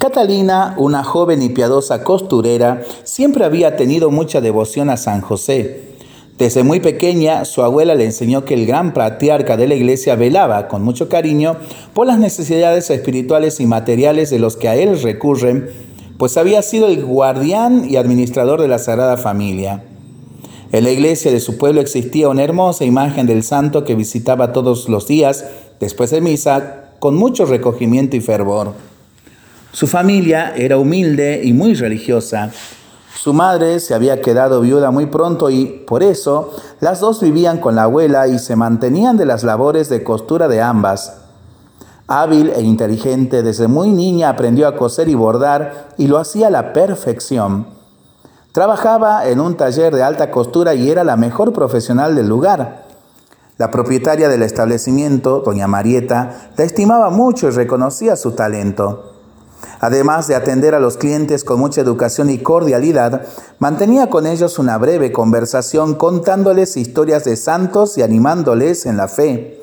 [0.00, 5.90] Catalina, una joven y piadosa costurera, siempre había tenido mucha devoción a San José.
[6.38, 10.68] Desde muy pequeña, su abuela le enseñó que el gran patriarca de la iglesia velaba
[10.68, 11.58] con mucho cariño
[11.92, 15.68] por las necesidades espirituales y materiales de los que a él recurren,
[16.16, 19.84] pues había sido el guardián y administrador de la Sagrada Familia.
[20.72, 24.88] En la iglesia de su pueblo existía una hermosa imagen del santo que visitaba todos
[24.88, 25.44] los días,
[25.78, 28.89] después de misa, con mucho recogimiento y fervor.
[29.72, 32.50] Su familia era humilde y muy religiosa.
[33.14, 37.76] Su madre se había quedado viuda muy pronto y, por eso, las dos vivían con
[37.76, 41.18] la abuela y se mantenían de las labores de costura de ambas.
[42.08, 46.50] Hábil e inteligente, desde muy niña aprendió a coser y bordar y lo hacía a
[46.50, 47.66] la perfección.
[48.50, 52.86] Trabajaba en un taller de alta costura y era la mejor profesional del lugar.
[53.56, 59.09] La propietaria del establecimiento, doña Marieta, la estimaba mucho y reconocía su talento.
[59.80, 63.26] Además de atender a los clientes con mucha educación y cordialidad,
[63.58, 69.62] mantenía con ellos una breve conversación contándoles historias de santos y animándoles en la fe.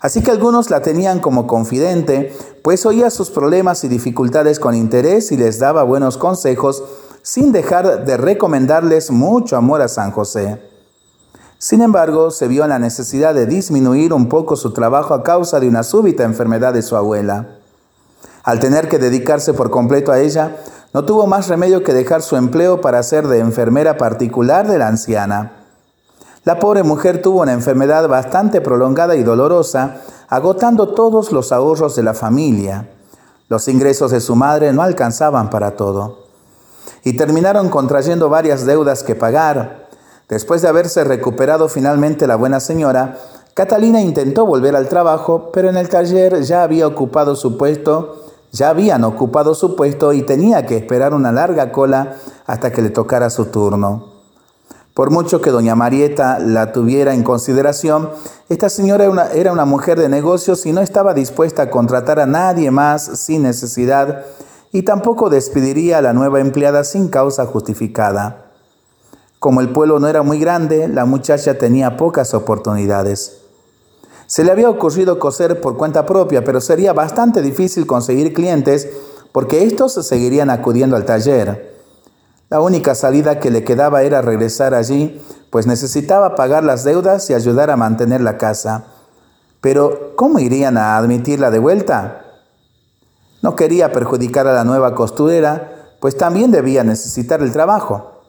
[0.00, 5.32] Así que algunos la tenían como confidente, pues oía sus problemas y dificultades con interés
[5.32, 6.84] y les daba buenos consejos,
[7.22, 10.62] sin dejar de recomendarles mucho amor a San José.
[11.58, 15.68] Sin embargo, se vio la necesidad de disminuir un poco su trabajo a causa de
[15.68, 17.57] una súbita enfermedad de su abuela.
[18.44, 20.56] Al tener que dedicarse por completo a ella,
[20.94, 24.88] no tuvo más remedio que dejar su empleo para ser de enfermera particular de la
[24.88, 25.52] anciana.
[26.44, 29.96] La pobre mujer tuvo una enfermedad bastante prolongada y dolorosa,
[30.28, 32.88] agotando todos los ahorros de la familia.
[33.48, 36.24] Los ingresos de su madre no alcanzaban para todo.
[37.04, 39.88] Y terminaron contrayendo varias deudas que pagar.
[40.28, 43.18] Después de haberse recuperado finalmente la buena señora,
[43.52, 48.70] Catalina intentó volver al trabajo, pero en el taller ya había ocupado su puesto ya
[48.70, 53.30] habían ocupado su puesto y tenía que esperar una larga cola hasta que le tocara
[53.30, 54.18] su turno.
[54.94, 58.10] Por mucho que doña Marieta la tuviera en consideración,
[58.48, 62.18] esta señora era una, era una, mujer de negocios y no estaba dispuesta a contratar
[62.18, 64.24] a nadie más sin necesidad
[64.72, 68.46] y tampoco despediría a la nueva empleada sin causa justificada.
[69.38, 73.47] Como el pueblo no era muy grande, la muchacha tenía pocas oportunidades.
[74.28, 78.86] Se le había ocurrido coser por cuenta propia, pero sería bastante difícil conseguir clientes
[79.32, 81.74] porque estos seguirían acudiendo al taller.
[82.50, 85.18] La única salida que le quedaba era regresar allí,
[85.48, 88.88] pues necesitaba pagar las deudas y ayudar a mantener la casa.
[89.62, 92.26] Pero, ¿cómo irían a admitirla de vuelta?
[93.40, 98.20] No quería perjudicar a la nueva costurera, pues también debía necesitar el trabajo.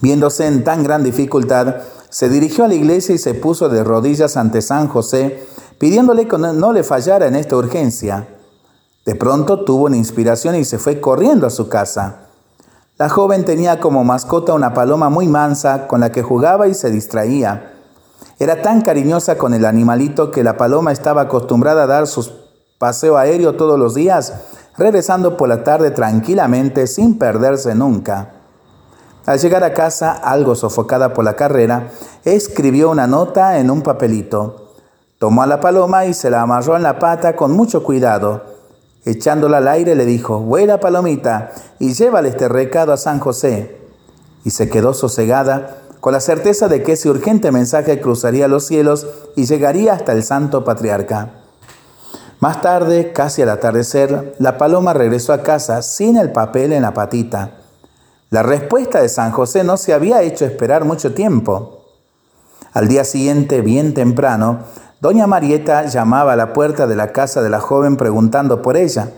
[0.00, 1.76] Viéndose en tan gran dificultad,
[2.10, 5.46] se dirigió a la iglesia y se puso de rodillas ante San José,
[5.78, 8.28] pidiéndole que no le fallara en esta urgencia.
[9.06, 12.26] De pronto tuvo una inspiración y se fue corriendo a su casa.
[12.98, 16.90] La joven tenía como mascota una paloma muy mansa con la que jugaba y se
[16.90, 17.72] distraía.
[18.38, 22.30] Era tan cariñosa con el animalito que la paloma estaba acostumbrada a dar su
[22.78, 24.34] paseo aéreo todos los días,
[24.76, 28.39] regresando por la tarde tranquilamente sin perderse nunca.
[29.30, 31.92] Al llegar a casa, algo sofocada por la carrera,
[32.24, 34.72] escribió una nota en un papelito.
[35.20, 38.42] Tomó a la paloma y se la amarró en la pata con mucho cuidado.
[39.04, 43.78] Echándola al aire le dijo, vuela palomita y llévale este recado a San José.
[44.44, 49.06] Y se quedó sosegada con la certeza de que ese urgente mensaje cruzaría los cielos
[49.36, 51.30] y llegaría hasta el santo patriarca.
[52.40, 56.94] Más tarde, casi al atardecer, la paloma regresó a casa sin el papel en la
[56.94, 57.59] patita.
[58.30, 61.84] La respuesta de San José no se había hecho esperar mucho tiempo.
[62.72, 64.60] Al día siguiente, bien temprano,
[65.00, 69.10] doña Marieta llamaba a la puerta de la casa de la joven preguntando por ella.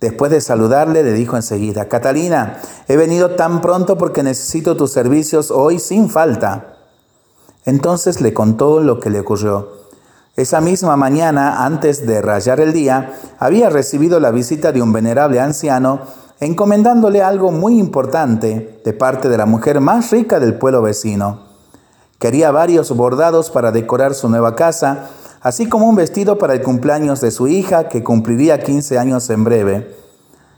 [0.00, 2.58] Después de saludarle, le dijo enseguida, Catalina,
[2.88, 6.76] he venido tan pronto porque necesito tus servicios hoy sin falta.
[7.66, 9.68] Entonces le contó lo que le ocurrió.
[10.36, 15.40] Esa misma mañana, antes de rayar el día, había recibido la visita de un venerable
[15.40, 16.00] anciano
[16.40, 21.40] encomendándole algo muy importante de parte de la mujer más rica del pueblo vecino.
[22.18, 25.10] Quería varios bordados para decorar su nueva casa,
[25.42, 29.44] así como un vestido para el cumpleaños de su hija que cumpliría 15 años en
[29.44, 29.94] breve.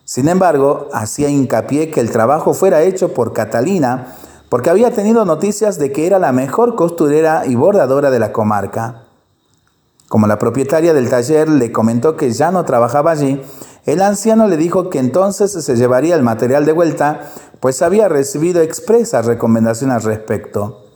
[0.04, 4.14] Sin embargo, hacía hincapié que el trabajo fuera hecho por Catalina,
[4.48, 9.04] porque había tenido noticias de que era la mejor costurera y bordadora de la comarca.
[10.08, 13.40] Como la propietaria del taller le comentó que ya no trabajaba allí,
[13.84, 18.60] el anciano le dijo que entonces se llevaría el material de vuelta, pues había recibido
[18.60, 20.86] expresa recomendación al respecto.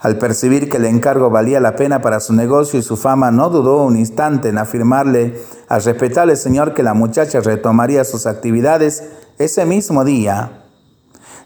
[0.00, 3.48] Al percibir que el encargo valía la pena para su negocio y su fama, no
[3.48, 9.04] dudó un instante en afirmarle al respetable señor que la muchacha retomaría sus actividades
[9.38, 10.64] ese mismo día.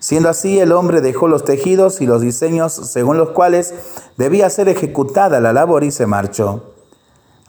[0.01, 3.73] Siendo así, el hombre dejó los tejidos y los diseños según los cuales
[4.17, 6.75] debía ser ejecutada la labor y se marchó.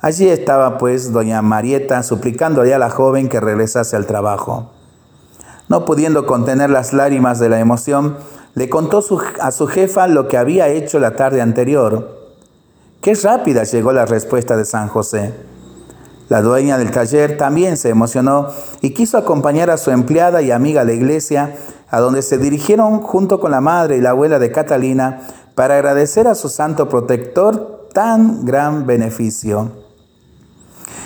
[0.02, 4.72] Allí estaba pues doña Marieta suplicándole a la joven que regresase al trabajo.
[5.70, 8.18] No pudiendo contener las lágrimas de la emoción,
[8.56, 9.04] le contó
[9.40, 12.18] a su jefa lo que había hecho la tarde anterior.
[13.00, 15.36] Qué rápida llegó la respuesta de San José.
[16.30, 18.48] La dueña del taller también se emocionó
[18.82, 21.56] y quiso acompañar a su empleada y amiga a la iglesia,
[21.92, 26.28] a donde se dirigieron junto con la madre y la abuela de Catalina para agradecer
[26.28, 29.91] a su santo protector tan gran beneficio.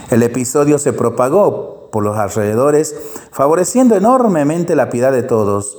[0.10, 2.96] El episodio se propagó por los alrededores,
[3.32, 5.78] favoreciendo enormemente la piedad de todos.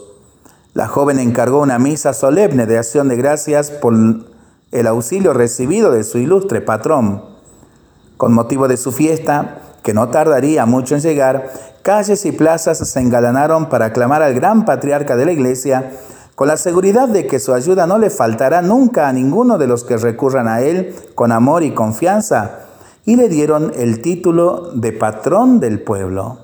[0.75, 6.03] La joven encargó una misa solemne de acción de gracias por el auxilio recibido de
[6.03, 7.23] su ilustre patrón.
[8.17, 11.53] Con motivo de su fiesta, que no tardaría mucho en llegar,
[11.83, 15.93] calles y plazas se engalanaron para aclamar al gran patriarca de la iglesia,
[16.35, 19.85] con la seguridad de que su ayuda no le faltará nunca a ninguno de los
[19.85, 22.66] que recurran a él con amor y confianza,
[23.07, 26.39] y le dieron el título de patrón del pueblo.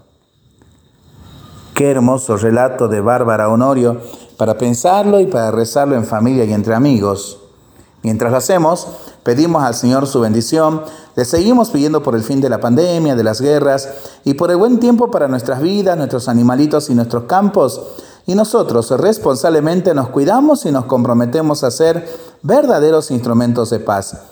[1.74, 4.00] Qué hermoso relato de Bárbara Honorio
[4.38, 7.40] para pensarlo y para rezarlo en familia y entre amigos.
[8.04, 8.86] Mientras lo hacemos,
[9.24, 10.82] pedimos al Señor su bendición,
[11.16, 13.88] le seguimos pidiendo por el fin de la pandemia, de las guerras
[14.24, 17.80] y por el buen tiempo para nuestras vidas, nuestros animalitos y nuestros campos.
[18.24, 22.08] Y nosotros responsablemente nos cuidamos y nos comprometemos a ser
[22.42, 24.31] verdaderos instrumentos de paz.